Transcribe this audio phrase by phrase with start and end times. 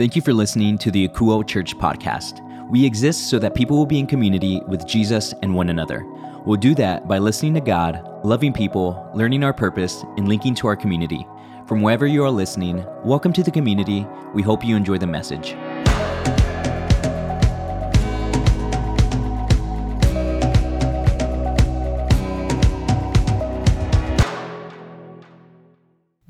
[0.00, 2.40] Thank you for listening to the Akouo Church podcast.
[2.70, 6.06] We exist so that people will be in community with Jesus and one another.
[6.46, 10.68] We'll do that by listening to God, loving people, learning our purpose, and linking to
[10.68, 11.26] our community.
[11.66, 14.06] From wherever you are listening, welcome to the community.
[14.32, 15.54] We hope you enjoy the message.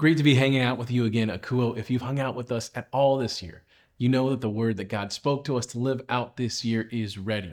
[0.01, 1.77] Great to be hanging out with you again, Akouo.
[1.77, 3.65] If you've hung out with us at all this year,
[3.99, 6.89] you know that the word that God spoke to us to live out this year
[6.91, 7.53] is ready,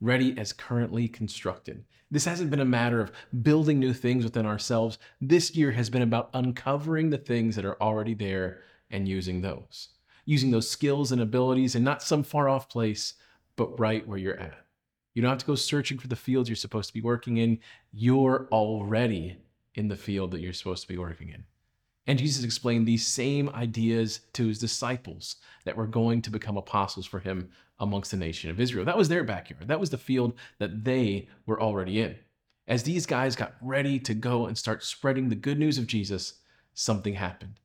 [0.00, 1.84] ready as currently constructed.
[2.10, 3.12] This hasn't been a matter of
[3.44, 4.98] building new things within ourselves.
[5.20, 9.90] This year has been about uncovering the things that are already there and using those,
[10.24, 13.14] using those skills and abilities in not some far off place,
[13.54, 14.64] but right where you're at.
[15.14, 17.60] You don't have to go searching for the fields you're supposed to be working in.
[17.92, 19.36] You're already
[19.76, 21.44] in the field that you're supposed to be working in.
[22.06, 27.06] And Jesus explained these same ideas to his disciples that were going to become apostles
[27.06, 28.84] for him amongst the nation of Israel.
[28.84, 29.68] That was their backyard.
[29.68, 32.16] That was the field that they were already in.
[32.66, 36.34] As these guys got ready to go and start spreading the good news of Jesus,
[36.74, 37.60] something happened.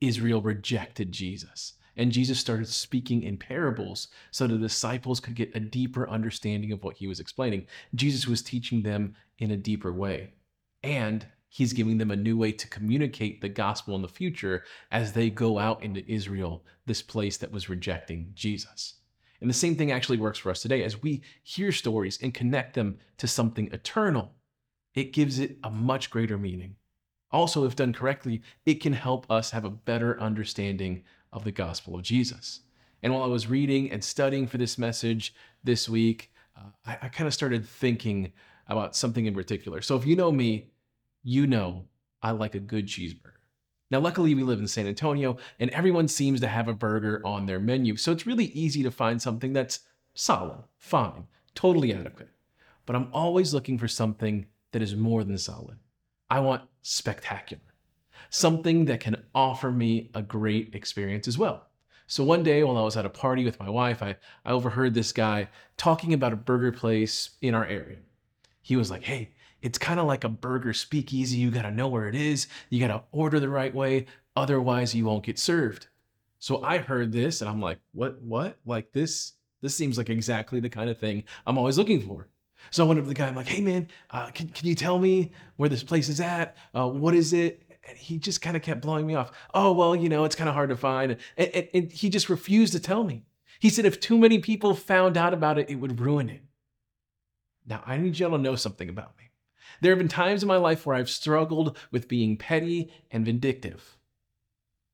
[0.00, 1.74] Israel rejected Jesus.
[1.96, 6.82] And Jesus started speaking in parables so the disciples could get a deeper understanding of
[6.82, 7.66] what he was explaining.
[7.94, 10.32] Jesus was teaching them in a deeper way.
[10.82, 15.12] And he's giving them a new way to communicate the gospel in the future as
[15.12, 18.94] they go out into Israel, this place that was rejecting Jesus.
[19.38, 20.82] And the same thing actually works for us today.
[20.82, 24.32] As we hear stories and connect them to something eternal,
[24.94, 26.76] it gives it a much greater meaning.
[27.30, 31.96] Also, if done correctly, it can help us have a better understanding of the gospel
[31.96, 32.60] of Jesus.
[33.02, 37.08] And while I was reading and studying for this message this week, uh, I, I
[37.08, 38.32] kind of started thinking
[38.68, 39.82] about something in particular.
[39.82, 40.71] So, if you know me,
[41.22, 41.86] you know
[42.22, 43.32] I like a good cheeseburger.
[43.90, 47.46] Now, luckily, we live in San Antonio and everyone seems to have a burger on
[47.46, 49.80] their menu, so it's really easy to find something that's
[50.14, 52.30] solid, fine, totally adequate.
[52.86, 55.78] But I'm always looking for something that is more than solid.
[56.30, 57.62] I want spectacular,
[58.30, 61.66] something that can offer me a great experience as well.
[62.06, 64.94] So one day while I was at a party with my wife, I, I overheard
[64.94, 67.98] this guy talking about a burger place in our area.
[68.62, 69.32] He was like, hey,
[69.62, 71.38] it's kind of like a burger speakeasy.
[71.38, 72.48] You got to know where it is.
[72.68, 74.06] You got to order the right way.
[74.36, 75.86] Otherwise, you won't get served.
[76.38, 78.58] So I heard this and I'm like, what, what?
[78.66, 82.28] Like this, this seems like exactly the kind of thing I'm always looking for.
[82.70, 83.28] So I went up to the guy.
[83.28, 86.56] I'm like, hey man, uh, can, can you tell me where this place is at?
[86.74, 87.62] Uh, what is it?
[87.88, 89.32] And he just kind of kept blowing me off.
[89.54, 91.16] Oh, well, you know, it's kind of hard to find.
[91.36, 93.24] And, and, and he just refused to tell me.
[93.60, 96.42] He said if too many people found out about it, it would ruin it.
[97.66, 99.30] Now, I need y'all to know something about me.
[99.80, 103.96] There have been times in my life where I've struggled with being petty and vindictive.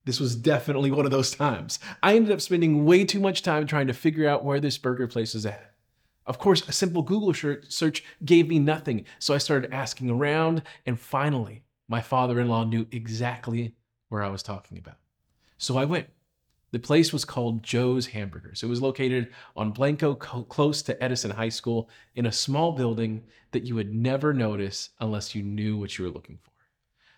[0.04, 1.78] This was definitely one of those times.
[2.02, 5.06] I ended up spending way too much time trying to figure out where this burger
[5.06, 5.74] place is at.
[6.24, 7.34] Of course, a simple Google
[7.68, 12.64] search gave me nothing, so I started asking around, and finally, my father in law
[12.64, 13.74] knew exactly
[14.08, 14.96] where I was talking about.
[15.56, 16.08] So I went.
[16.70, 18.62] The place was called Joe's Hamburgers.
[18.62, 23.64] It was located on Blanco, close to Edison High School, in a small building that
[23.64, 26.50] you would never notice unless you knew what you were looking for.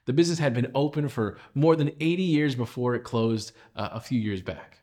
[0.05, 4.01] The business had been open for more than 80 years before it closed uh, a
[4.01, 4.79] few years back.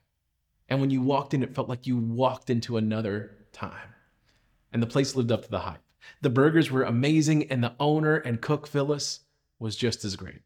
[0.70, 3.94] And when you walked in, it felt like you walked into another time.
[4.74, 5.82] And the place lived up to the hype.
[6.22, 9.22] The burgers were amazing, and the owner and cook, Phyllis,
[9.60, 10.42] was just as great.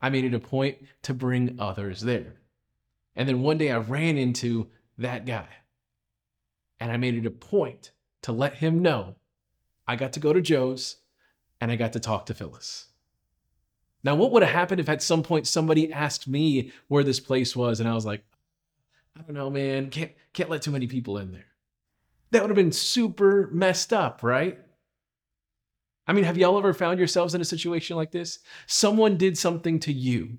[0.00, 2.34] I made it a point to bring others there.
[3.14, 4.68] And then one day I ran into
[4.98, 5.48] that guy.
[6.80, 7.92] And I made it a point
[8.22, 9.16] to let him know
[9.86, 10.96] I got to go to Joe's
[11.60, 12.86] and I got to talk to Phyllis.
[14.04, 17.54] Now, what would have happened if at some point somebody asked me where this place
[17.54, 18.24] was and I was like,
[19.16, 21.46] I don't know, man, can't, can't let too many people in there?
[22.30, 24.58] That would have been super messed up, right?
[26.06, 28.40] I mean, have y'all ever found yourselves in a situation like this?
[28.66, 30.38] Someone did something to you.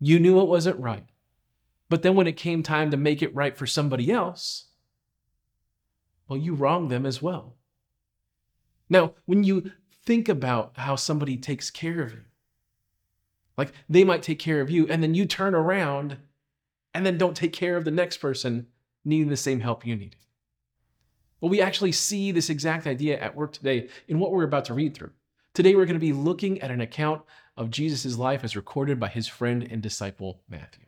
[0.00, 1.06] You knew it wasn't right.
[1.92, 4.68] But then when it came time to make it right for somebody else,
[6.26, 7.58] well, you wronged them as well.
[8.88, 9.72] Now, when you
[10.06, 12.22] think about how somebody takes care of you,
[13.58, 16.16] like they might take care of you, and then you turn around
[16.94, 18.68] and then don't take care of the next person
[19.04, 20.16] needing the same help you need.
[21.42, 24.74] Well, we actually see this exact idea at work today in what we're about to
[24.74, 25.10] read through.
[25.52, 27.20] Today, we're going to be looking at an account
[27.54, 30.86] of Jesus' life as recorded by his friend and disciple Matthew.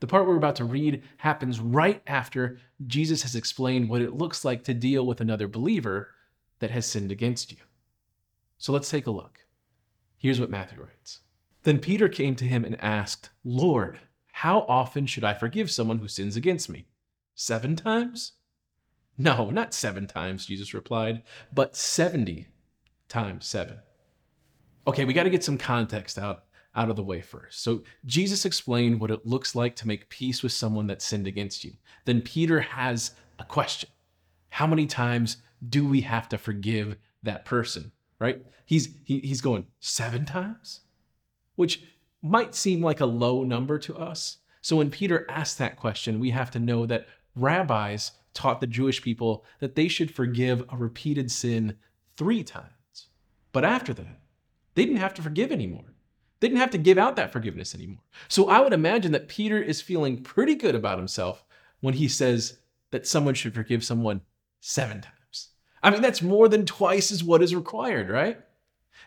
[0.00, 4.44] The part we're about to read happens right after Jesus has explained what it looks
[4.44, 6.10] like to deal with another believer
[6.58, 7.58] that has sinned against you.
[8.58, 9.40] So let's take a look.
[10.18, 11.20] Here's what Matthew writes
[11.62, 13.98] Then Peter came to him and asked, Lord,
[14.32, 16.86] How often should I forgive someone who sins against me?
[17.34, 18.32] Seven times?
[19.18, 21.22] No, not seven times, Jesus replied,
[21.52, 22.48] but 70
[23.08, 23.78] times seven.
[24.86, 26.44] Okay, we got to get some context out,
[26.76, 27.62] out of the way first.
[27.62, 31.64] So, Jesus explained what it looks like to make peace with someone that sinned against
[31.64, 31.72] you.
[32.04, 33.90] Then Peter has a question
[34.50, 35.38] How many times
[35.68, 37.92] do we have to forgive that person?
[38.18, 38.44] Right?
[38.66, 40.80] He's, he, he's going, Seven times?
[41.56, 41.82] Which
[42.22, 44.38] might seem like a low number to us.
[44.60, 49.00] So, when Peter asks that question, we have to know that rabbis taught the Jewish
[49.00, 51.76] people that they should forgive a repeated sin
[52.16, 53.08] three times.
[53.52, 54.20] But after that,
[54.74, 55.94] they didn't have to forgive anymore.
[56.40, 58.02] They didn't have to give out that forgiveness anymore.
[58.28, 61.44] So I would imagine that Peter is feeling pretty good about himself
[61.80, 62.58] when he says
[62.90, 64.20] that someone should forgive someone
[64.60, 65.50] seven times.
[65.82, 68.40] I mean, that's more than twice as what is required, right?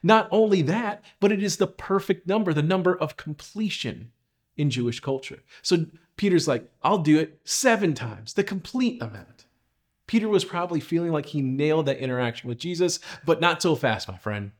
[0.02, 4.12] Not only that, but it is the perfect number, the number of completion
[4.58, 5.40] in Jewish culture.
[5.62, 5.86] So
[6.16, 9.46] Peter's like, I'll do it seven times, the complete amount.
[10.08, 14.08] Peter was probably feeling like he nailed that interaction with Jesus, but not so fast,
[14.08, 14.52] my friend.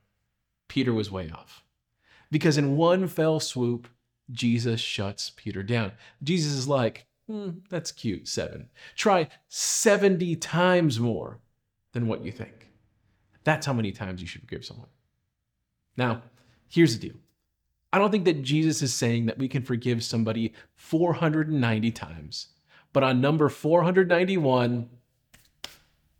[0.68, 1.64] Peter was way off.
[2.30, 3.88] Because in one fell swoop,
[4.30, 5.92] Jesus shuts Peter down.
[6.22, 8.68] Jesus is like, hmm, that's cute, seven.
[8.96, 11.40] Try 70 times more
[11.92, 12.68] than what you think.
[13.44, 14.88] That's how many times you should forgive someone.
[15.96, 16.22] Now,
[16.68, 17.16] here's the deal
[17.92, 22.48] I don't think that Jesus is saying that we can forgive somebody 490 times,
[22.92, 24.88] but on number 491,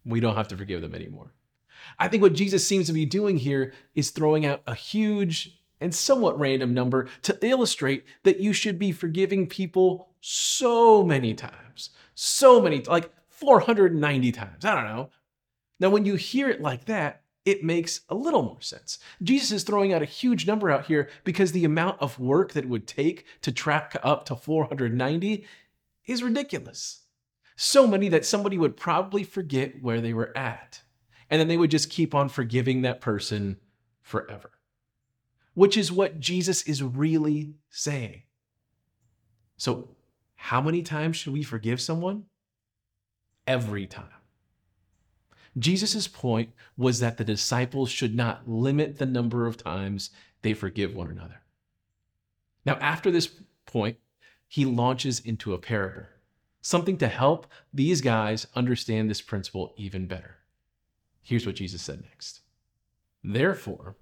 [0.05, 1.33] we don't have to forgive them anymore.
[1.99, 5.95] I think what Jesus seems to be doing here is throwing out a huge and
[5.95, 11.91] somewhat random number to illustrate that you should be forgiving people so many times.
[12.15, 14.65] So many, like 490 times.
[14.65, 15.11] I don't know.
[15.79, 18.99] Now, when you hear it like that, it makes a little more sense.
[19.23, 22.65] Jesus is throwing out a huge number out here because the amount of work that
[22.65, 25.47] it would take to track up to 490
[26.07, 27.07] is ridiculous.
[27.57, 30.83] So many that somebody would probably forget where they were at.
[31.31, 33.57] And then they would just keep on forgiving that person
[34.03, 34.51] forever.
[35.55, 38.23] Which is what Jesus is really saying.
[39.57, 39.89] So,
[40.37, 42.25] how many times should we forgive someone?
[43.47, 44.09] Every time.
[45.59, 50.11] Jesus' point was that the disciples should not limit the number of times
[50.43, 51.43] they forgive one another.
[52.65, 53.29] Now, after this
[53.67, 53.99] point,
[54.47, 56.07] he launches into a parable,
[56.61, 60.37] something to help these guys understand this principle even better.
[61.23, 62.41] Here's what Jesus said next
[63.23, 63.97] Therefore,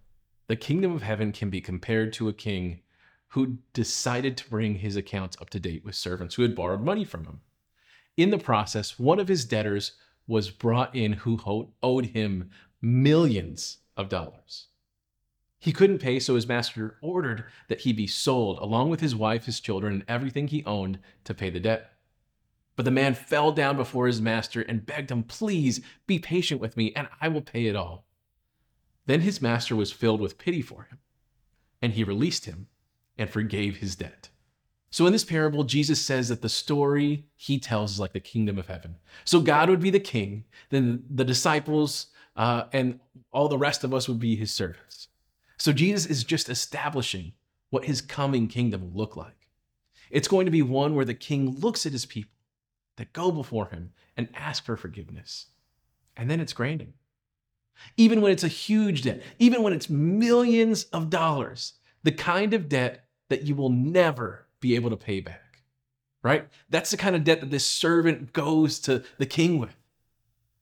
[0.48, 2.80] the kingdom of heaven can be compared to a king
[3.28, 7.04] who decided to bring his accounts up to date with servants who had borrowed money
[7.04, 7.40] from him.
[8.16, 9.92] In the process, one of his debtors
[10.26, 12.50] was brought in who owed him
[12.80, 14.66] millions of dollars.
[15.58, 19.44] He couldn't pay, so his master ordered that he be sold, along with his wife,
[19.44, 21.92] his children, and everything he owned, to pay the debt.
[22.76, 26.76] But the man fell down before his master and begged him, Please be patient with
[26.76, 28.07] me, and I will pay it all.
[29.08, 30.99] Then his master was filled with pity for him,
[31.81, 32.66] and he released him
[33.16, 34.28] and forgave his debt.
[34.90, 38.58] So in this parable, Jesus says that the story he tells is like the kingdom
[38.58, 38.96] of heaven.
[39.25, 43.00] So God would be the king, then the disciples uh, and
[43.32, 45.08] all the rest of us would be his servants.
[45.56, 47.32] So Jesus is just establishing
[47.70, 49.49] what his coming kingdom will look like.
[50.10, 52.37] It's going to be one where the king looks at his people
[52.96, 55.46] that go before him and ask for forgiveness.
[56.15, 56.93] And then it's granted.
[57.97, 62.69] Even when it's a huge debt, even when it's millions of dollars, the kind of
[62.69, 65.63] debt that you will never be able to pay back,
[66.23, 66.49] right?
[66.70, 69.77] That's the kind of debt that this servant goes to the king with.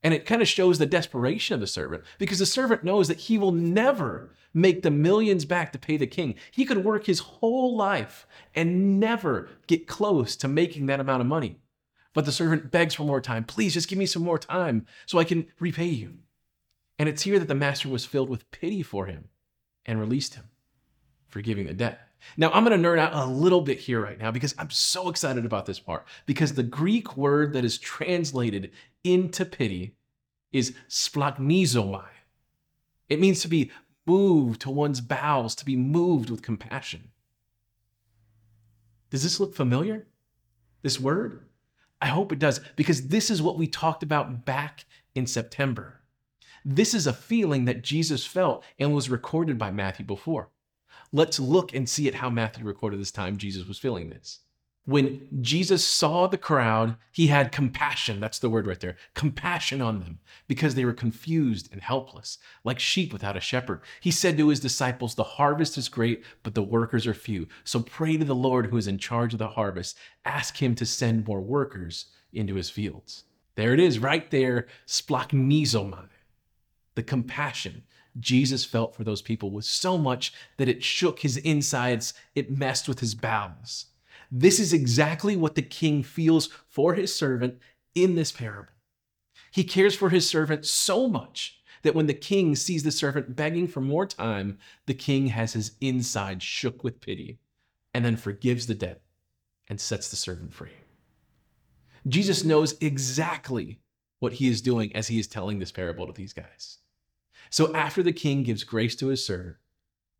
[0.03, 3.21] And it kind of shows the desperation of the servant because the servant knows that
[3.21, 6.35] he will never make the millions back to pay the king.
[6.51, 11.27] He could work his whole life and never get close to making that amount of
[11.27, 11.59] money.
[12.15, 13.45] But the servant begs for more time.
[13.45, 16.19] Please just give me some more time so I can repay you.
[16.99, 19.29] And it's here that the master was filled with pity for him
[19.85, 20.45] and released him,
[21.29, 22.01] forgiving the debt.
[22.37, 25.09] Now, I'm going to nerd out a little bit here right now because I'm so
[25.09, 26.07] excited about this part.
[26.25, 28.73] Because the Greek word that is translated
[29.05, 29.97] into pity
[30.53, 32.07] is splanchnizomai.
[33.09, 33.71] It means to be
[34.07, 37.11] moved to one's bowels, to be moved with compassion.
[39.11, 40.07] Does this look familiar?
[40.83, 41.47] This word?
[42.01, 44.85] I hope it does, because this is what we talked about back
[45.15, 46.01] in September.
[46.69, 50.51] This is a feeling that Jesus felt and was recorded by Matthew before.
[51.13, 54.41] Let's look and see at how Matthew recorded this time Jesus was feeling this.
[54.85, 58.19] When Jesus saw the crowd, he had compassion.
[58.19, 60.19] That's the word right there compassion on them
[60.49, 63.81] because they were confused and helpless, like sheep without a shepherd.
[64.01, 67.47] He said to his disciples, The harvest is great, but the workers are few.
[67.63, 69.97] So pray to the Lord who is in charge of the harvest.
[70.25, 73.23] Ask him to send more workers into his fields.
[73.55, 76.09] There it is, right there, splanchnizomai.
[76.97, 77.85] The compassion
[78.19, 82.89] Jesus felt for those people was so much that it shook his insides, it messed
[82.89, 83.87] with his bowels.
[84.31, 87.59] This is exactly what the king feels for his servant
[87.95, 88.73] in this parable.
[89.53, 93.69] He cares for his servant so much that when the king sees the servant begging
[93.69, 97.39] for more time, the king has his inside shook with pity
[97.95, 99.03] and then forgives the debt
[99.69, 100.73] and sets the servant free.
[102.09, 103.81] Jesus knows exactly
[104.19, 106.79] what he is doing as he is telling this parable to these guys.
[107.51, 109.57] So after the king gives grace to his servant,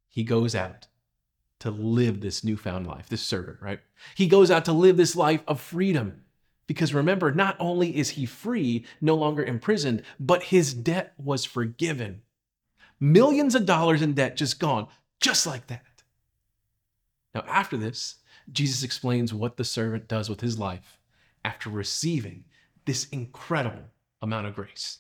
[0.09, 0.87] he goes out
[1.61, 3.81] to live this newfound life, this servant, right?
[4.15, 6.23] He goes out to live this life of freedom.
[6.67, 12.23] Because remember, not only is he free, no longer imprisoned, but his debt was forgiven.
[12.99, 14.89] Millions of dollars in debt just gone,
[15.21, 16.03] just like that.
[17.35, 18.17] Now, after this,
[18.51, 20.99] Jesus explains what the servant does with his life
[21.45, 22.45] after receiving
[22.85, 23.91] this incredible
[24.23, 24.99] amount of grace.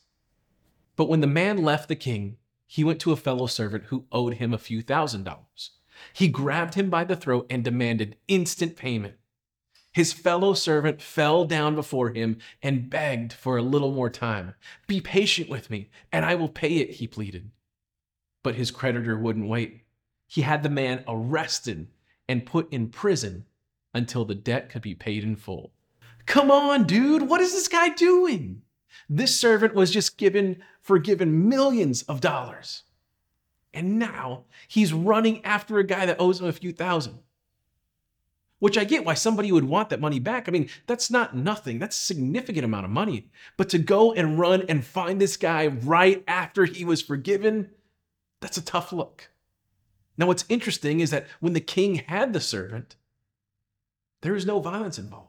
[0.96, 4.34] But when the man left the king, he went to a fellow servant who owed
[4.34, 5.72] him a few thousand dollars.
[6.12, 9.14] He grabbed him by the throat and demanded instant payment.
[9.92, 14.54] His fellow servant fell down before him and begged for a little more time.
[14.86, 17.50] Be patient with me, and I will pay it, he pleaded.
[18.42, 19.84] But his creditor wouldn't wait.
[20.26, 21.88] He had the man arrested
[22.28, 23.46] and put in prison
[23.94, 25.72] until the debt could be paid in full.
[26.26, 28.62] Come on, dude, what is this guy doing?
[29.08, 32.84] This servant was just given forgiven millions of dollars.
[33.74, 37.18] And now he's running after a guy that owes him a few thousand.
[38.58, 40.48] Which I get why somebody would want that money back.
[40.48, 41.78] I mean, that's not nothing.
[41.78, 43.28] That's a significant amount of money.
[43.58, 47.70] But to go and run and find this guy right after he was forgiven,
[48.40, 49.28] that's a tough look.
[50.16, 52.96] Now, what's interesting is that when the king had the servant,
[54.22, 55.25] there was no violence involved.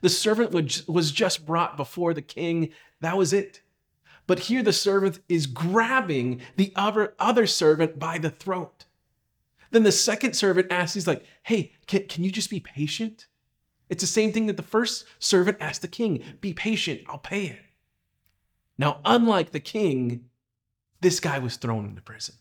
[0.00, 0.52] The servant
[0.88, 2.70] was just brought before the king.
[3.00, 3.60] That was it.
[4.26, 8.84] But here the servant is grabbing the other, other servant by the throat.
[9.70, 13.26] Then the second servant asks, he's like, hey, can, can you just be patient?
[13.88, 17.46] It's the same thing that the first servant asked the king be patient, I'll pay
[17.46, 17.60] it.
[18.78, 20.26] Now, unlike the king,
[21.00, 22.36] this guy was thrown into prison.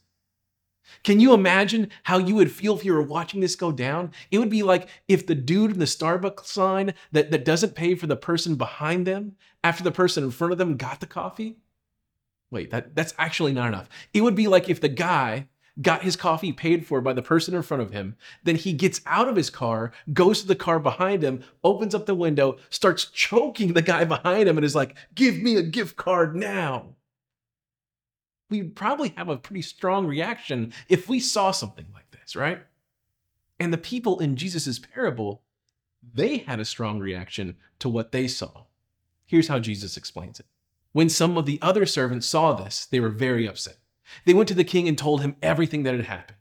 [1.04, 4.12] Can you imagine how you would feel if you were watching this go down?
[4.30, 7.96] It would be like if the dude in the Starbucks sign that, that doesn't pay
[7.96, 11.58] for the person behind them after the person in front of them got the coffee
[12.52, 13.90] Wait, that, that's actually not enough.
[14.14, 15.48] It would be like if the guy
[15.82, 19.00] got his coffee paid for by the person in front of him, then he gets
[19.06, 23.06] out of his car, goes to the car behind him, opens up the window, starts
[23.06, 26.96] choking the guy behind him, and is like, Give me a gift card now.
[28.52, 32.62] We'd probably have a pretty strong reaction if we saw something like this, right?
[33.60, 35.42] And the people in Jesus' parable,
[36.14, 38.66] they had a strong reaction to what they saw.
[39.26, 40.46] Here's how Jesus explains it.
[40.92, 43.78] When some of the other servants saw this, they were very upset.
[44.26, 46.38] They went to the king and told him everything that had happened.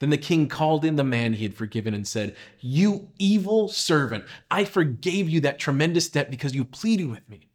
[0.00, 4.24] Then the king called in the man he had forgiven and said, You evil servant,
[4.50, 7.50] I forgave you that tremendous debt because you pleaded with me.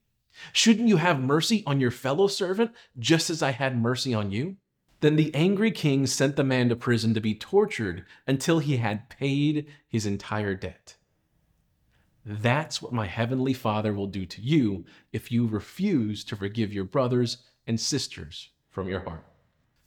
[0.54, 4.58] Shouldn't you have mercy on your fellow servant just as I had mercy on you?
[5.02, 9.10] Then the angry king sent the man to prison to be tortured until he had
[9.10, 10.96] paid his entire debt.
[12.24, 16.84] That's what my heavenly Father will do to you if you refuse to forgive your
[16.84, 19.26] brothers and sisters from your heart.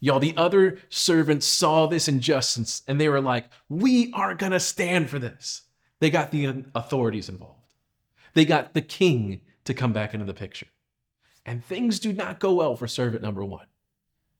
[0.00, 4.60] Y'all, the other servants saw this injustice and they were like, We are going to
[4.60, 5.62] stand for this.
[6.00, 7.72] They got the authorities involved,
[8.34, 10.66] they got the king to come back into the picture.
[11.46, 13.66] And things do not go well for servant number one.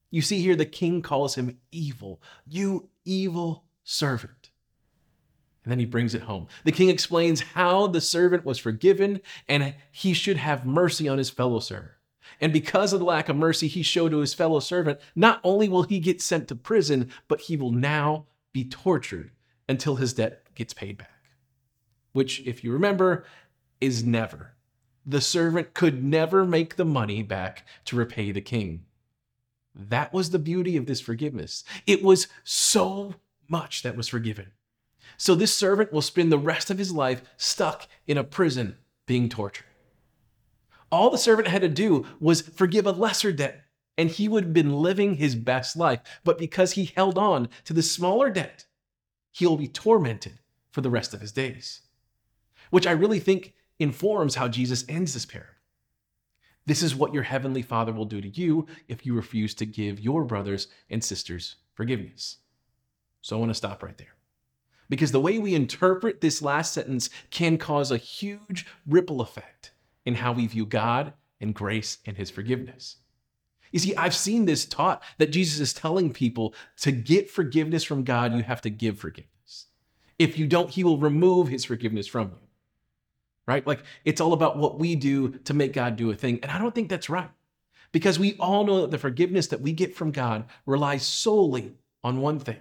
[0.09, 2.21] You see here, the king calls him evil.
[2.47, 4.49] You evil servant.
[5.63, 6.47] And then he brings it home.
[6.63, 11.31] The king explains how the servant was forgiven and he should have mercy on his
[11.31, 11.91] fellow servant.
[12.39, 15.67] And because of the lack of mercy he showed to his fellow servant, not only
[15.67, 19.31] will he get sent to prison, but he will now be tortured
[19.67, 21.09] until his debt gets paid back.
[22.13, 23.25] Which, if you remember,
[23.81, 24.54] is never.
[25.05, 28.85] The servant could never make the money back to repay the king.
[29.75, 31.63] That was the beauty of this forgiveness.
[31.85, 33.15] It was so
[33.47, 34.51] much that was forgiven.
[35.17, 39.29] So this servant will spend the rest of his life stuck in a prison being
[39.29, 39.65] tortured.
[40.91, 43.65] All the servant had to do was forgive a lesser debt,
[43.97, 45.99] and he would have been living his best life.
[46.23, 48.65] But because he held on to the smaller debt,
[49.31, 50.39] he will be tormented
[50.71, 51.81] for the rest of his days.
[52.69, 55.51] which I really think informs how Jesus ends this parable.
[56.65, 59.99] This is what your heavenly Father will do to you if you refuse to give
[59.99, 62.37] your brothers and sisters forgiveness.
[63.21, 64.15] So I want to stop right there.
[64.89, 69.71] Because the way we interpret this last sentence can cause a huge ripple effect
[70.05, 72.97] in how we view God and grace and his forgiveness.
[73.71, 78.03] You see, I've seen this taught that Jesus is telling people to get forgiveness from
[78.03, 79.65] God, you have to give forgiveness.
[80.17, 82.44] If you don't, he will remove his forgiveness from you
[83.47, 83.65] right?
[83.65, 86.39] Like it's all about what we do to make God do a thing.
[86.41, 87.29] And I don't think that's right
[87.91, 91.73] because we all know that the forgiveness that we get from God relies solely
[92.03, 92.59] on one thing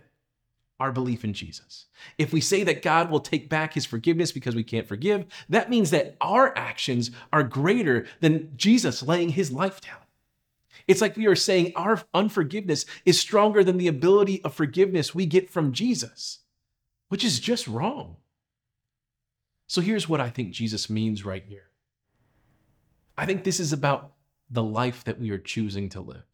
[0.81, 1.87] our belief in Jesus.
[2.19, 5.71] If we say that God will take back his forgiveness because we can't forgive, that
[5.71, 9.99] means that our actions are greater than Jesus laying his life down.
[10.87, 15.27] It's like we are saying our unforgiveness is stronger than the ability of forgiveness we
[15.27, 16.41] get from Jesus,
[17.09, 18.17] which is just wrong.
[19.67, 21.71] So here's what I think Jesus means right here
[23.17, 24.13] I think this is about
[24.51, 26.25] the life that we are choosing to live.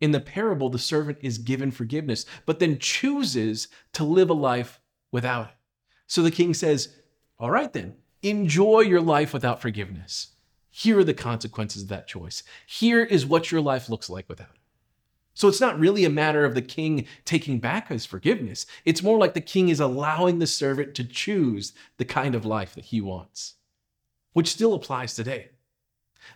[0.00, 4.80] In the parable, the servant is given forgiveness, but then chooses to live a life
[5.10, 5.54] without it.
[6.06, 6.94] So the king says,
[7.38, 10.32] All right, then, enjoy your life without forgiveness.
[10.70, 12.42] Here are the consequences of that choice.
[12.66, 14.60] Here is what your life looks like without it.
[15.36, 18.64] So it's not really a matter of the king taking back his forgiveness.
[18.86, 22.74] It's more like the king is allowing the servant to choose the kind of life
[22.74, 23.56] that he wants,
[24.32, 25.50] which still applies today.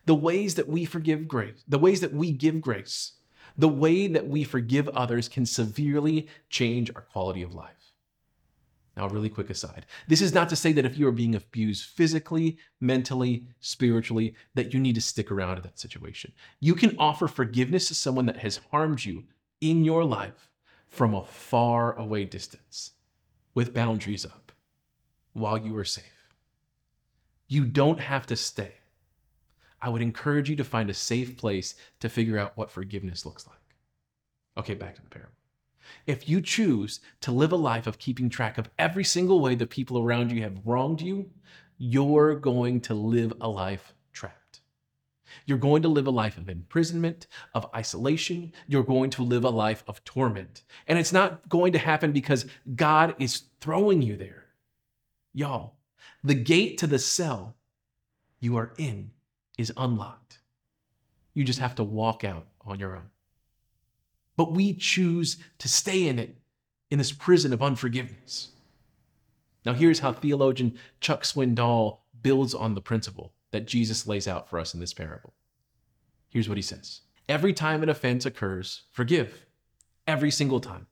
[0.04, 3.12] The ways that we forgive grace, the ways that we give grace,
[3.56, 7.79] the way that we forgive others can severely change our quality of life.
[9.00, 9.86] Now, really quick aside.
[10.08, 14.74] This is not to say that if you are being abused physically, mentally, spiritually, that
[14.74, 16.34] you need to stick around in that situation.
[16.60, 19.24] You can offer forgiveness to someone that has harmed you
[19.62, 20.50] in your life
[20.86, 22.90] from a far away distance
[23.54, 24.52] with boundaries up
[25.32, 26.28] while you are safe.
[27.48, 28.74] You don't have to stay.
[29.80, 33.46] I would encourage you to find a safe place to figure out what forgiveness looks
[33.46, 33.56] like.
[34.58, 35.39] Okay, back to the parable.
[36.06, 39.66] If you choose to live a life of keeping track of every single way the
[39.66, 41.30] people around you have wronged you,
[41.78, 44.60] you're going to live a life trapped.
[45.46, 48.52] You're going to live a life of imprisonment, of isolation.
[48.66, 50.62] You're going to live a life of torment.
[50.86, 54.46] And it's not going to happen because God is throwing you there.
[55.32, 55.76] Y'all,
[56.22, 57.56] the gate to the cell
[58.40, 59.10] you are in
[59.58, 60.40] is unlocked.
[61.34, 63.10] You just have to walk out on your own
[64.40, 66.34] but we choose to stay in it,
[66.90, 68.52] in this prison of unforgiveness.
[69.66, 74.58] Now, here's how theologian Chuck Swindoll builds on the principle that Jesus lays out for
[74.58, 75.34] us in this parable.
[76.30, 79.44] Here's what he says Every time an offense occurs, forgive.
[80.06, 80.86] Every single time.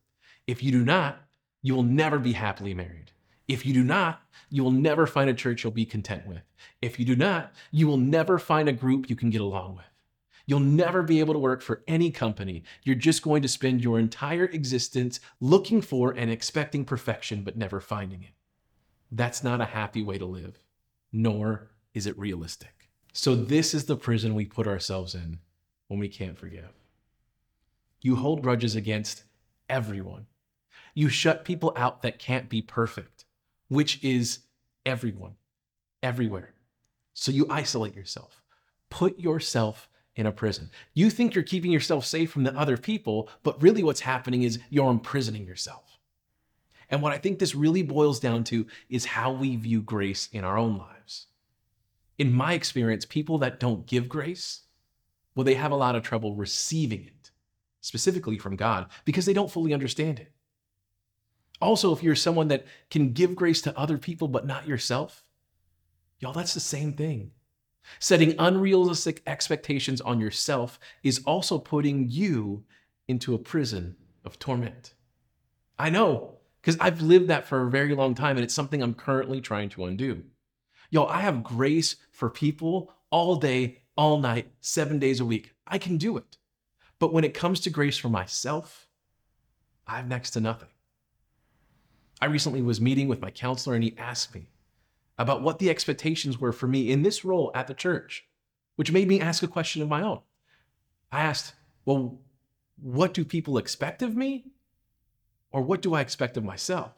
[0.46, 1.18] If you do not,
[1.62, 3.12] you will never be happily married.
[3.48, 6.42] If you do not, you will never find a church you'll be content with.
[6.82, 9.87] If you do not, you will never find a group you can get along with.
[10.48, 12.62] You'll never be able to work for any company.
[12.82, 17.80] You're just going to spend your entire existence looking for and expecting perfection, but never
[17.80, 18.30] finding it.
[19.12, 20.58] That's not a happy way to live,
[21.12, 22.88] nor is it realistic.
[23.12, 25.40] So, this is the prison we put ourselves in
[25.88, 26.72] when we can't forgive.
[28.00, 29.24] You hold grudges against
[29.68, 30.28] everyone.
[30.94, 33.26] You shut people out that can't be perfect,
[33.68, 34.38] which is
[34.86, 35.34] everyone,
[36.02, 36.54] everywhere.
[37.12, 38.42] So you isolate yourself.
[38.88, 40.68] Put yourself in a prison.
[40.94, 44.58] You think you're keeping yourself safe from the other people, but really what's happening is
[44.68, 46.00] you're imprisoning yourself.
[46.90, 50.42] And what I think this really boils down to is how we view grace in
[50.42, 51.26] our own lives.
[52.18, 54.62] In my experience, people that don't give grace,
[55.36, 57.30] well, they have a lot of trouble receiving it,
[57.80, 60.32] specifically from God, because they don't fully understand it.
[61.60, 65.22] Also, if you're someone that can give grace to other people but not yourself,
[66.18, 67.30] y'all, that's the same thing.
[67.98, 72.64] Setting unrealistic expectations on yourself is also putting you
[73.06, 74.94] into a prison of torment.
[75.78, 78.94] I know, because I've lived that for a very long time and it's something I'm
[78.94, 80.24] currently trying to undo.
[80.90, 85.54] Yo, I have grace for people all day, all night, seven days a week.
[85.66, 86.36] I can do it.
[86.98, 88.88] But when it comes to grace for myself,
[89.86, 90.68] I have next to nothing.
[92.20, 94.50] I recently was meeting with my counselor and he asked me,
[95.18, 98.26] about what the expectations were for me in this role at the church,
[98.76, 100.20] which made me ask a question of my own.
[101.10, 101.54] I asked,
[101.84, 102.20] well,
[102.80, 104.46] what do people expect of me?
[105.50, 106.92] Or what do I expect of myself?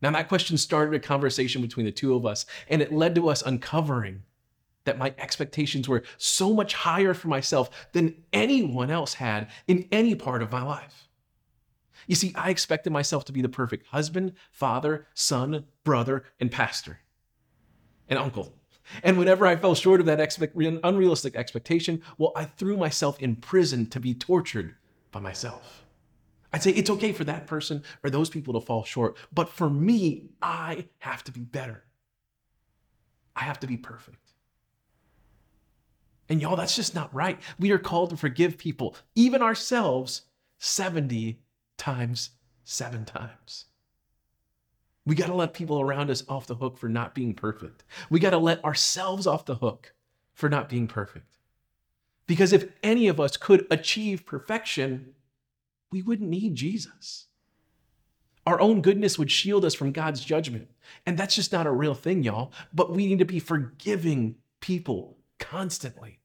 [0.00, 3.28] Now, that question started a conversation between the two of us, and it led to
[3.28, 4.22] us uncovering
[4.84, 10.14] that my expectations were so much higher for myself than anyone else had in any
[10.14, 11.08] part of my life.
[12.06, 17.00] You see, I expected myself to be the perfect husband, father, son, brother, and pastor,
[18.08, 18.54] and uncle.
[19.02, 20.20] And whenever I fell short of that
[20.84, 24.74] unrealistic expectation, well, I threw myself in prison to be tortured
[25.10, 25.84] by myself.
[26.52, 29.68] I'd say it's okay for that person or those people to fall short, but for
[29.68, 31.84] me, I have to be better.
[33.34, 34.18] I have to be perfect.
[36.28, 37.40] And y'all, that's just not right.
[37.58, 40.22] We are called to forgive people, even ourselves,
[40.58, 41.40] 70
[41.84, 42.30] times,
[42.64, 43.66] seven times.
[45.04, 47.84] We got to let people around us off the hook for not being perfect.
[48.08, 49.92] We got to let ourselves off the hook
[50.32, 51.36] for not being perfect.
[52.26, 55.12] Because if any of us could achieve perfection,
[55.92, 57.26] we wouldn't need Jesus.
[58.46, 60.68] Our own goodness would shield us from God's judgment.
[61.04, 62.50] And that's just not a real thing, y'all.
[62.72, 66.20] But we need to be forgiving people constantly.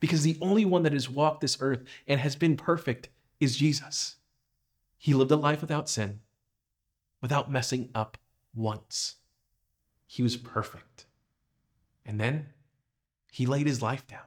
[0.00, 3.08] Because the only one that has walked this earth and has been perfect
[3.40, 4.16] is Jesus.
[4.98, 6.20] He lived a life without sin,
[7.20, 8.16] without messing up
[8.54, 9.16] once.
[10.06, 11.06] He was perfect.
[12.04, 12.46] And then
[13.30, 14.20] he laid his life down.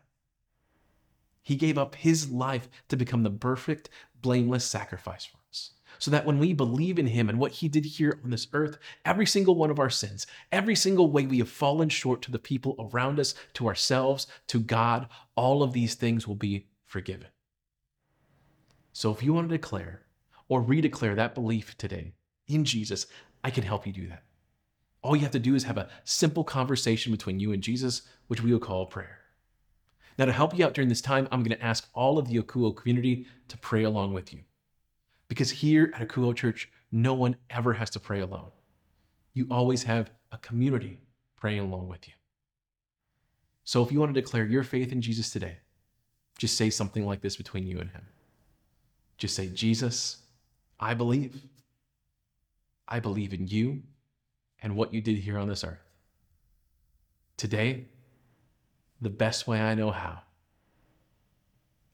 [1.41, 3.89] He gave up his life to become the perfect,
[4.22, 5.72] blameless sacrifice for us.
[5.98, 8.78] So that when we believe in him and what he did here on this earth,
[9.04, 12.38] every single one of our sins, every single way we have fallen short to the
[12.38, 17.28] people around us, to ourselves, to God, all of these things will be forgiven.
[18.99, 20.01] So if you want to declare
[20.49, 22.12] or redeclare that belief today
[22.49, 23.07] in Jesus,
[23.45, 24.23] I can help you do that.
[25.01, 28.43] All you have to do is have a simple conversation between you and Jesus, which
[28.43, 29.19] we will call prayer.
[30.17, 32.41] Now, to help you out during this time, I'm going to ask all of the
[32.41, 34.41] Akouo community to pray along with you.
[35.29, 38.51] Because here at Akouo Church, no one ever has to pray alone.
[39.33, 40.99] You always have a community
[41.38, 42.15] praying along with you.
[43.63, 45.59] So if you want to declare your faith in Jesus today,
[46.38, 48.01] just say something like this between you and him.
[49.19, 50.17] Just say, Jesus,
[50.79, 51.39] I believe.
[52.88, 53.84] I believe in you
[54.63, 55.77] and what you did here on this earth.
[57.38, 57.86] Today,
[58.99, 60.21] the best way I know how,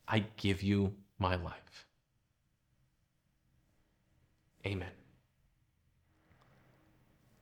[0.07, 1.85] I give you my life.
[4.65, 4.89] Amen.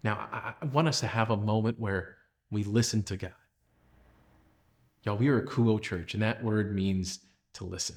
[0.04, 0.28] Now,
[0.62, 2.17] I want us to have a moment where
[2.52, 3.34] we listen to God.
[5.04, 7.19] Y'all, we are Akouo church, and that word means
[7.54, 7.96] to listen.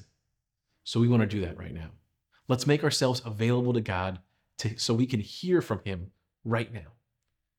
[0.87, 1.89] So we want to do that right now.
[2.47, 4.19] Let's make ourselves available to God
[4.59, 6.11] to, so we can hear from Him
[6.45, 6.93] right now.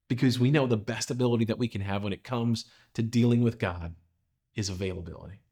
[0.08, 2.64] Because we know the best ability that we can have when it comes
[2.94, 3.94] to dealing with God
[4.54, 5.42] is availability.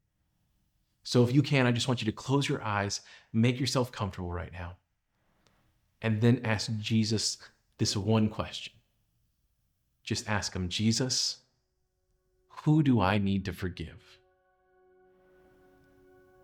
[1.03, 4.33] So if you can, I just want you to close your eyes, make yourself comfortable
[4.33, 4.77] right now,
[6.01, 7.37] and then ask Jesus
[7.77, 8.73] this one question.
[10.03, 11.41] Just ask Him, Jesus,
[12.63, 14.17] who do I need to forgive?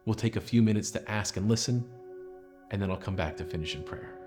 [0.05, 1.83] We'll take a few minutes to ask and listen,
[2.71, 4.22] and then I'll come back to finish in prayer.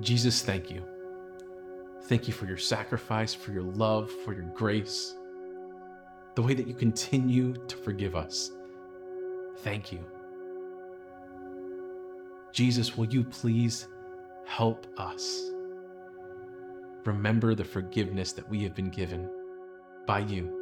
[0.00, 0.82] Jesus, thank you.
[2.02, 5.16] Thank you for your sacrifice, for your love, for your grace,
[6.34, 8.52] the way that you continue to forgive us.
[9.58, 10.04] Thank you.
[12.52, 13.88] Jesus, will you please
[14.44, 15.50] help us
[17.04, 19.28] remember the forgiveness that we have been given
[20.06, 20.52] by you?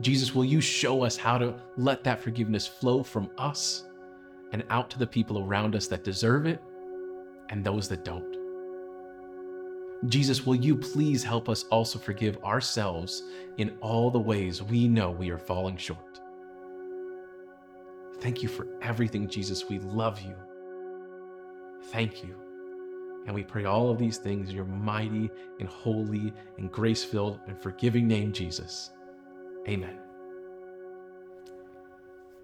[0.00, 3.84] Jesus, will you show us how to let that forgiveness flow from us
[4.52, 6.62] and out to the people around us that deserve it
[7.50, 8.36] and those that don't?
[10.08, 13.22] Jesus, will you please help us also forgive ourselves
[13.58, 16.20] in all the ways we know we are falling short?
[18.20, 19.68] Thank you for everything, Jesus.
[19.68, 20.34] We love you.
[21.84, 22.34] Thank you.
[23.26, 27.40] And we pray all of these things in your mighty and holy and grace filled
[27.46, 28.90] and forgiving name, Jesus.
[29.68, 29.98] Amen.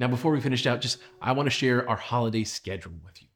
[0.01, 3.29] Now, before we finish out, just I want to share our holiday schedule with you.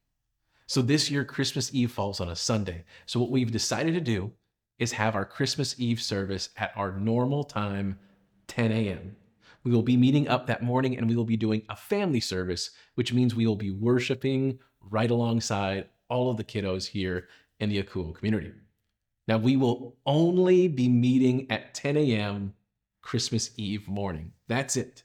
[0.67, 2.85] So this year, Christmas Eve falls on a Sunday.
[3.07, 4.33] So what we've decided to do
[4.79, 7.99] is have our Christmas Eve service at our normal time,
[8.49, 9.17] 10 a.m.
[9.63, 12.71] We will be meeting up that morning and we will be doing a family service,
[12.95, 14.59] which means we will be worshiping
[14.91, 17.29] right alongside all of the kiddos here
[17.61, 18.53] in the Akouo community.
[19.29, 22.55] Now, we will only be meeting at 10 a.m.
[23.03, 24.33] Christmas Eve morning.
[24.47, 25.03] That's it.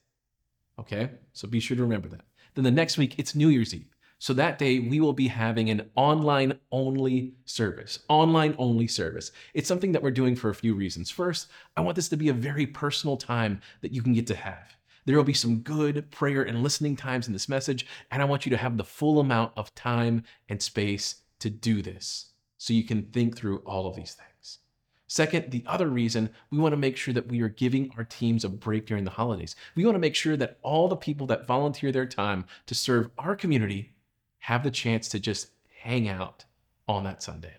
[0.78, 1.12] Okay?
[1.34, 2.26] So be sure to remember that.
[2.54, 3.96] Then the next week, it's New Year's Eve.
[4.22, 7.98] So that day, we will be having an online only service.
[8.08, 9.32] Online only service.
[9.56, 11.10] It's something that we're doing for a few reasons.
[11.10, 14.36] First, I want this to be a very personal time that you can get to
[14.36, 14.78] have.
[15.06, 18.46] There will be some good prayer and listening times in this message, and I want
[18.46, 22.28] you to have the full amount of time and space to do this
[22.60, 24.60] so you can think through all of these things.
[25.08, 28.46] Second, the other reason we want to make sure that we are giving our teams
[28.46, 29.56] a break during the holidays.
[29.74, 33.10] We want to make sure that all the people that volunteer their time to serve
[33.18, 33.94] our community
[34.42, 35.52] have the chance to just
[35.82, 36.44] hang out
[36.88, 37.54] on that Sunday.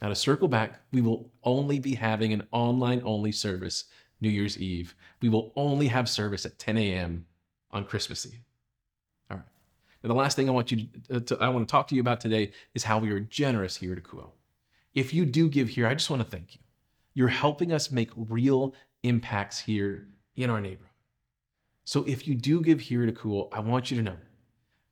[0.00, 3.84] Now, to circle back, we will only be having an online only service
[4.22, 4.94] New Year's Eve.
[5.20, 7.26] We will only have service at 10 a.m.
[7.70, 8.40] on Christmas Eve.
[9.30, 9.46] All right.
[10.02, 12.00] Now, the last thing I want you to, to, I want to talk to you
[12.00, 14.30] about today is how we are generous here at Akouo.
[14.94, 16.60] If you do give here, I just want to thank you.
[17.12, 20.86] You're helping us make real impacts here in our neighborhood.
[21.84, 24.16] So if you do give here at Akouo, I want you to know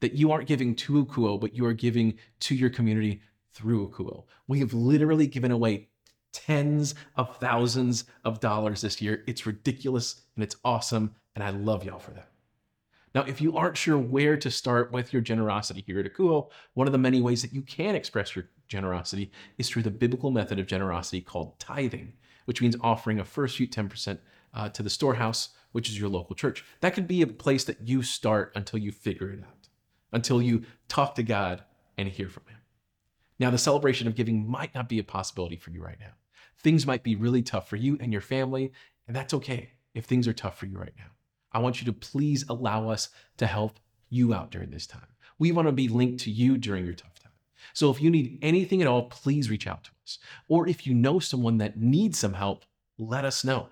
[0.01, 3.21] that you aren't giving to Akouo, but you are giving to your community
[3.53, 4.25] through Akouo.
[4.47, 5.89] We have literally given away
[6.33, 9.25] tens of thousands of dollars this year.
[9.27, 12.29] It's ridiculous and it's awesome, and I love y'all for that.
[13.15, 16.87] Now, if you aren't sure where to start with your generosity here at Akouo, one
[16.87, 20.59] of the many ways that you can express your generosity is through the biblical method
[20.59, 22.13] of generosity called tithing,
[22.45, 24.19] which means offering a first fruit 10%
[24.55, 26.65] uh, to the storehouse, which is your local church.
[26.81, 29.58] That could be a place that you start until you figure it out
[30.12, 31.64] until you talk to God
[31.97, 32.59] and hear from Him.
[33.38, 36.12] Now, the celebration of giving might not be a possibility for you right now.
[36.61, 38.73] Things might be really tough for you and your family,
[39.07, 41.11] and that's okay if things are tough for you right now.
[41.53, 43.79] I want you to please allow us to help
[44.11, 45.07] you out during this time.
[45.38, 47.33] We want to be linked to you during your tough time.
[47.75, 50.18] So if you need anything at all, please reach out to us.
[50.49, 52.64] Or if you know someone that needs some help,
[52.99, 53.68] let us know.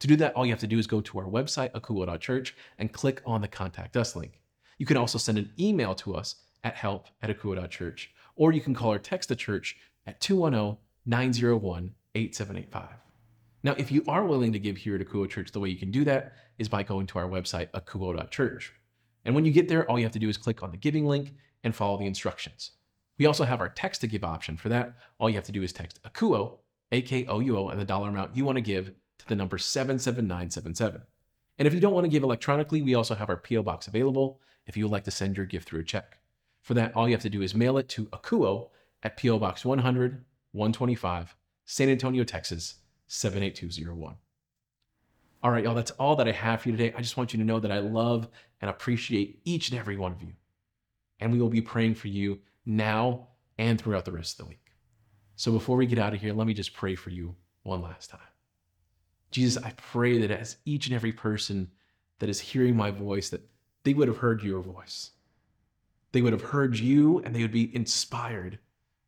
[0.00, 2.92] To do that, all you have to do is go to our website, akouo.church, and
[2.92, 4.40] click on the Contact Us link.
[4.78, 8.74] You can also send an email to us at help at akouo.church, or you can
[8.74, 13.04] call or text the church at 210 901 8785.
[13.62, 15.90] Now, if you are willing to give here at Akouo Church, the way you can
[15.90, 18.72] do that is by going to our website, akouo.church.
[19.24, 21.06] And when you get there, all you have to do is click on the giving
[21.06, 21.32] link
[21.64, 22.72] and follow the instructions.
[23.18, 24.58] We also have our text to give option.
[24.58, 26.58] For that, all you have to do is text Akouo,
[26.92, 29.34] A K O U O, and the dollar amount you want to give to the
[29.34, 31.00] number 77977.
[31.58, 33.62] And if you don't want to give electronically, we also have our P.O.
[33.62, 36.18] box available if you would like to send your gift through a check.
[36.62, 38.70] For that, all you have to do is mail it to Akouo
[39.02, 39.38] at P.O.
[39.38, 44.16] Box 100, 125, San Antonio, Texas, 78201.
[45.42, 46.94] All right, y'all, that's all that I have for you today.
[46.96, 48.28] I just want you to know that I love
[48.62, 50.32] and appreciate each and every one of you.
[51.20, 54.72] And we will be praying for you now and throughout the rest of the week.
[55.36, 58.08] So before we get out of here, let me just pray for you one last
[58.08, 58.20] time.
[59.30, 61.70] Jesus, I pray that as each and every person
[62.20, 63.42] that is hearing my voice, that
[63.84, 65.10] they would have heard your voice.
[66.12, 68.58] They would have heard you and they would be inspired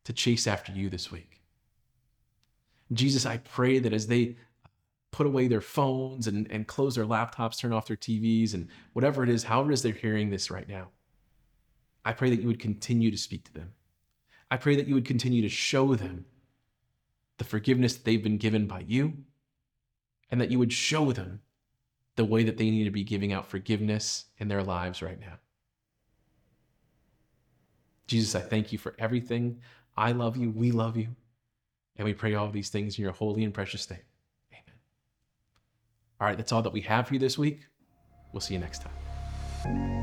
[0.05, 1.43] to chase after you this week.
[2.93, 4.37] Jesus, I pray that as they
[5.11, 9.23] put away their phones and, and close their laptops, turn off their TVs, and whatever
[9.25, 10.89] it is, however it is they're hearing this right now,
[12.05, 13.73] I pray that you would continue to speak to them.
[14.51, 16.27] I pray that you would continue to show them
[17.39, 19.15] the forgiveness that they've been given by you,
[20.31, 21.41] and that you would show them
[22.17, 25.39] the way that they need to be giving out forgiveness in their lives right now.
[28.07, 29.61] Jesus, I thank you for everything.
[29.97, 30.51] I love you.
[30.51, 31.09] We love you.
[31.97, 34.01] And we pray all these things in your holy and precious name.
[34.53, 34.77] Amen.
[36.21, 37.67] All right, that's all that we have for you this week.
[38.33, 39.97] We'll see you next time.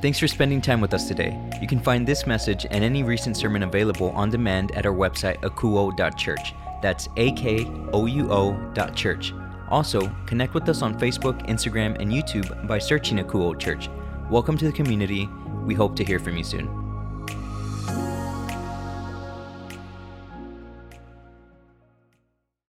[0.00, 1.38] Thanks for spending time with us today.
[1.60, 5.36] You can find this message and any recent sermon available on demand at our website,
[5.42, 6.54] akouo.church.
[6.80, 9.34] That's A K O U O dot church.
[9.70, 13.88] Also, connect with us on Facebook, Instagram, and YouTube by searching Akouo Church.
[14.28, 15.28] Welcome to the community.
[15.64, 16.79] We hope to hear from you soon.